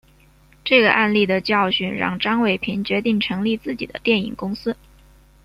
[0.63, 4.75] 这个案例的教训让张伟平决定成立自己的电影公司。